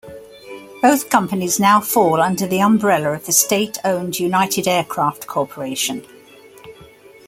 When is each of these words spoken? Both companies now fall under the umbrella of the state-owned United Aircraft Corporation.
Both 0.81 1.11
companies 1.11 1.59
now 1.59 1.79
fall 1.79 2.21
under 2.21 2.47
the 2.47 2.59
umbrella 2.59 3.11
of 3.11 3.27
the 3.27 3.31
state-owned 3.31 4.19
United 4.19 4.67
Aircraft 4.67 5.27
Corporation. 5.27 6.03